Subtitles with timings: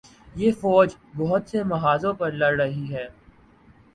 [0.35, 3.07] یہ فوج بہت سے محاذوںپر لڑ رہی ہے۔